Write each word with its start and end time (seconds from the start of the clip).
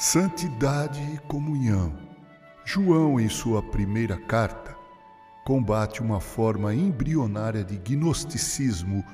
Santidade 0.00 1.02
e 1.12 1.18
comunhão. 1.26 1.92
João, 2.64 3.18
em 3.18 3.28
sua 3.28 3.60
primeira 3.60 4.16
carta, 4.16 4.76
combate 5.44 6.00
uma 6.00 6.20
forma 6.20 6.72
embrionária 6.72 7.64
de 7.64 7.76
gnosticismo, 7.76 9.04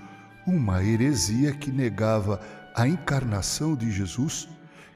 uma 0.46 0.84
heresia 0.84 1.54
que 1.54 1.72
negava 1.72 2.38
a 2.76 2.86
encarnação 2.86 3.74
de 3.74 3.90
Jesus, 3.90 4.46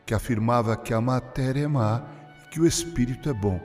que 0.04 0.12
afirmava 0.12 0.76
que 0.76 0.92
a 0.92 1.00
matéria 1.00 1.64
é 1.64 1.66
má 1.66 2.02
e 2.44 2.50
que 2.50 2.60
o 2.60 2.66
espírito 2.66 3.30
é 3.30 3.32
bom. 3.32 3.58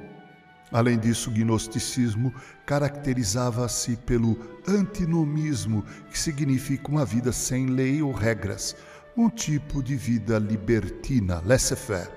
Além 0.71 0.97
disso, 0.97 1.29
o 1.29 1.33
gnosticismo 1.33 2.33
caracterizava-se 2.65 3.97
pelo 3.97 4.39
antinomismo, 4.65 5.83
que 6.09 6.17
significa 6.17 6.89
uma 6.89 7.03
vida 7.03 7.33
sem 7.33 7.65
lei 7.65 8.01
ou 8.01 8.13
regras 8.13 8.77
um 9.15 9.29
tipo 9.29 9.83
de 9.83 9.95
vida 9.95 10.39
libertina, 10.39 11.41
laissez-faire. 11.45 12.09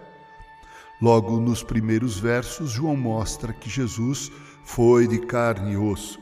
Logo 1.00 1.38
nos 1.38 1.62
primeiros 1.62 2.18
versos, 2.18 2.70
João 2.70 2.96
mostra 2.96 3.52
que 3.52 3.68
Jesus 3.68 4.32
foi 4.64 5.06
de 5.06 5.18
carne 5.18 5.72
e 5.72 5.76
osso. 5.76 6.18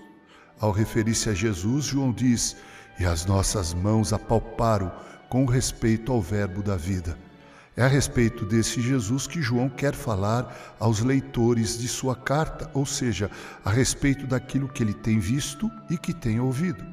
Ao 0.59 0.73
referir-se 0.73 1.31
a 1.31 1.35
Jesus, 1.35 1.85
João 1.85 2.13
diz: 2.13 2.57
E 2.99 3.05
as 3.05 3.25
nossas 3.25 3.73
mãos 3.73 4.13
apalparam 4.13 4.91
com 5.29 5.45
respeito 5.45 6.13
ao 6.13 6.21
Verbo 6.21 6.63
da 6.63 6.77
vida. 6.77 7.17
É 7.77 7.83
a 7.83 7.89
respeito 7.89 8.45
desse 8.45 8.81
Jesus 8.81 9.27
que 9.27 9.43
João 9.43 9.69
quer 9.69 9.95
falar 9.95 10.77
aos 10.79 11.01
leitores 11.01 11.79
de 11.79 11.89
sua 11.89 12.15
carta, 12.15 12.71
ou 12.73 12.87
seja, 12.87 13.31
a 13.65 13.71
respeito 13.71 14.27
daquilo 14.27 14.69
que 14.69 14.83
ele 14.83 14.95
tem 14.95 15.19
visto 15.19 15.71
e 15.91 15.99
que 15.99 16.13
tem 16.13 16.39
ouvido. 16.39 16.85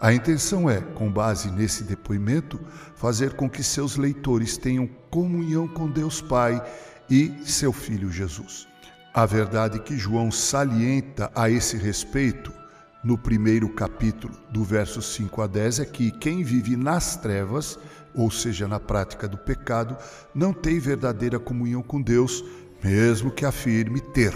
A 0.00 0.12
intenção 0.12 0.68
é, 0.68 0.80
com 0.80 1.10
base 1.10 1.50
nesse 1.50 1.82
depoimento, 1.82 2.60
fazer 2.94 3.32
com 3.32 3.48
que 3.48 3.62
seus 3.62 3.96
leitores 3.96 4.58
tenham 4.58 4.86
comunhão 5.10 5.66
com 5.66 5.90
Deus 5.90 6.20
Pai 6.20 6.62
e 7.08 7.32
seu 7.44 7.72
Filho 7.72 8.10
Jesus. 8.10 8.68
A 9.14 9.24
verdade 9.24 9.80
que 9.80 9.96
João 9.96 10.30
salienta 10.30 11.30
a 11.34 11.48
esse 11.48 11.78
respeito 11.78 12.52
no 13.02 13.16
primeiro 13.16 13.68
capítulo, 13.70 14.34
do 14.50 14.62
verso 14.62 15.00
5 15.00 15.40
a 15.40 15.46
10, 15.46 15.80
é 15.80 15.84
que 15.86 16.10
quem 16.10 16.42
vive 16.42 16.76
nas 16.76 17.16
trevas, 17.16 17.78
ou 18.14 18.30
seja, 18.30 18.68
na 18.68 18.78
prática 18.78 19.26
do 19.26 19.38
pecado, 19.38 19.96
não 20.34 20.52
tem 20.52 20.78
verdadeira 20.78 21.38
comunhão 21.38 21.82
com 21.82 22.02
Deus, 22.02 22.44
mesmo 22.84 23.30
que 23.30 23.46
afirme 23.46 24.00
ter. 24.00 24.34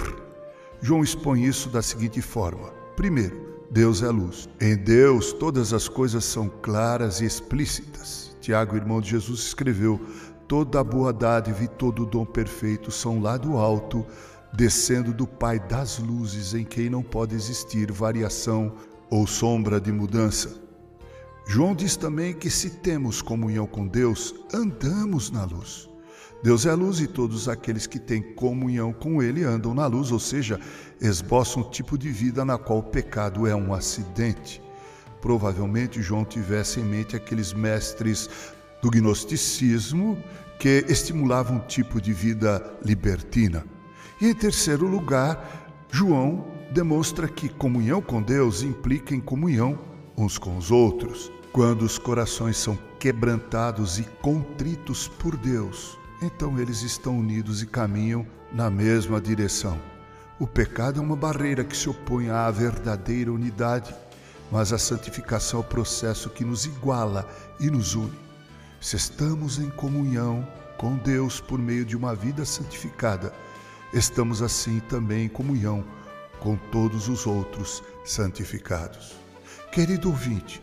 João 0.80 1.02
expõe 1.02 1.44
isso 1.44 1.68
da 1.68 1.82
seguinte 1.82 2.22
forma: 2.22 2.68
primeiro, 2.96 3.59
Deus 3.70 4.02
é 4.02 4.08
luz. 4.08 4.48
Em 4.60 4.76
Deus 4.76 5.32
todas 5.32 5.72
as 5.72 5.88
coisas 5.88 6.24
são 6.24 6.48
claras 6.48 7.20
e 7.20 7.24
explícitas. 7.24 8.36
Tiago, 8.40 8.74
irmão 8.74 9.00
de 9.00 9.10
Jesus, 9.10 9.40
escreveu: 9.40 10.00
Toda 10.48 10.80
a 10.80 10.84
boa 10.84 11.12
dádiva 11.12 11.62
e 11.62 11.68
todo 11.68 12.02
o 12.02 12.06
dom 12.06 12.24
perfeito 12.24 12.90
são 12.90 13.20
lá 13.20 13.36
do 13.36 13.56
alto, 13.56 14.04
descendo 14.52 15.12
do 15.12 15.24
Pai 15.24 15.60
das 15.60 16.00
luzes, 16.00 16.52
em 16.52 16.64
quem 16.64 16.90
não 16.90 17.02
pode 17.02 17.36
existir 17.36 17.92
variação 17.92 18.74
ou 19.08 19.24
sombra 19.24 19.80
de 19.80 19.92
mudança. 19.92 20.60
João 21.46 21.74
diz 21.74 21.96
também 21.96 22.34
que 22.34 22.50
se 22.50 22.70
temos 22.70 23.22
comunhão 23.22 23.66
com 23.66 23.86
Deus, 23.86 24.34
andamos 24.52 25.30
na 25.30 25.44
luz. 25.44 25.88
Deus 26.42 26.64
é 26.64 26.72
luz 26.72 27.00
e 27.00 27.06
todos 27.06 27.48
aqueles 27.48 27.86
que 27.86 27.98
têm 27.98 28.22
comunhão 28.22 28.94
com 28.94 29.22
Ele 29.22 29.44
andam 29.44 29.74
na 29.74 29.86
luz, 29.86 30.10
ou 30.10 30.18
seja, 30.18 30.58
esboçam 30.98 31.62
um 31.62 31.68
tipo 31.68 31.98
de 31.98 32.10
vida 32.10 32.44
na 32.44 32.56
qual 32.56 32.78
o 32.78 32.82
pecado 32.82 33.46
é 33.46 33.54
um 33.54 33.74
acidente. 33.74 34.62
Provavelmente 35.20 36.00
João 36.00 36.24
tivesse 36.24 36.80
em 36.80 36.84
mente 36.84 37.14
aqueles 37.14 37.52
mestres 37.52 38.30
do 38.80 38.90
gnosticismo 38.90 40.16
que 40.58 40.84
estimulavam 40.88 41.56
um 41.56 41.60
tipo 41.60 42.00
de 42.00 42.12
vida 42.12 42.62
libertina. 42.82 43.64
E 44.18 44.28
em 44.28 44.34
terceiro 44.34 44.86
lugar, 44.86 45.86
João 45.90 46.46
demonstra 46.72 47.28
que 47.28 47.50
comunhão 47.50 48.00
com 48.00 48.22
Deus 48.22 48.62
implica 48.62 49.14
em 49.14 49.20
comunhão 49.20 49.78
uns 50.16 50.38
com 50.38 50.56
os 50.56 50.70
outros. 50.70 51.30
Quando 51.52 51.82
os 51.82 51.98
corações 51.98 52.56
são 52.56 52.78
quebrantados 52.98 53.98
e 53.98 54.04
contritos 54.22 55.08
por 55.08 55.36
Deus, 55.36 55.99
então 56.22 56.58
eles 56.58 56.82
estão 56.82 57.18
unidos 57.18 57.62
e 57.62 57.66
caminham 57.66 58.26
na 58.52 58.70
mesma 58.70 59.20
direção. 59.20 59.78
O 60.38 60.46
pecado 60.46 60.98
é 60.98 61.02
uma 61.02 61.16
barreira 61.16 61.64
que 61.64 61.76
se 61.76 61.88
opõe 61.88 62.30
à 62.30 62.50
verdadeira 62.50 63.32
unidade, 63.32 63.94
mas 64.50 64.72
a 64.72 64.78
santificação 64.78 65.60
é 65.60 65.62
o 65.62 65.66
processo 65.66 66.30
que 66.30 66.44
nos 66.44 66.64
iguala 66.64 67.28
e 67.58 67.70
nos 67.70 67.94
une. 67.94 68.18
Se 68.80 68.96
estamos 68.96 69.58
em 69.58 69.70
comunhão 69.70 70.46
com 70.78 70.96
Deus 70.96 71.40
por 71.40 71.58
meio 71.58 71.84
de 71.84 71.96
uma 71.96 72.14
vida 72.14 72.44
santificada, 72.44 73.32
estamos 73.92 74.42
assim 74.42 74.80
também 74.80 75.26
em 75.26 75.28
comunhão 75.28 75.84
com 76.38 76.56
todos 76.56 77.08
os 77.08 77.26
outros 77.26 77.82
santificados. 78.04 79.14
Querido 79.70 80.08
ouvinte, 80.08 80.62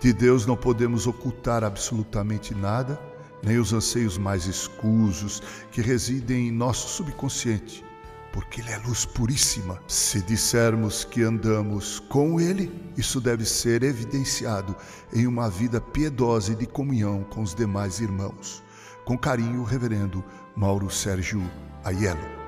de 0.00 0.14
Deus 0.14 0.46
não 0.46 0.56
podemos 0.56 1.06
ocultar 1.06 1.62
absolutamente 1.62 2.54
nada 2.54 2.98
nem 3.42 3.58
os 3.58 3.72
anseios 3.72 4.18
mais 4.18 4.46
escusos 4.46 5.42
que 5.70 5.80
residem 5.80 6.48
em 6.48 6.52
nosso 6.52 6.88
subconsciente, 6.88 7.84
porque 8.32 8.60
Ele 8.60 8.70
é 8.70 8.78
luz 8.78 9.04
puríssima. 9.04 9.80
Se 9.88 10.20
dissermos 10.22 11.04
que 11.04 11.22
andamos 11.22 12.00
com 12.00 12.40
Ele, 12.40 12.70
isso 12.96 13.20
deve 13.20 13.44
ser 13.44 13.82
evidenciado 13.82 14.76
em 15.12 15.26
uma 15.26 15.48
vida 15.48 15.80
piedosa 15.80 16.52
e 16.52 16.56
de 16.56 16.66
comunhão 16.66 17.24
com 17.24 17.42
os 17.42 17.54
demais 17.54 18.00
irmãos. 18.00 18.62
Com 19.04 19.16
carinho, 19.16 19.64
Reverendo 19.64 20.24
Mauro 20.54 20.90
Sérgio 20.90 21.42
Aiello. 21.84 22.39